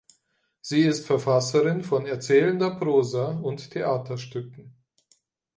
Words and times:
Sie 0.61 0.81
ist 0.81 1.05
Verfasserin 1.05 1.83
von 1.83 2.07
erzählender 2.07 2.71
Prosa 2.73 3.33
und 3.37 3.69
Theaterstücken. 3.69 4.73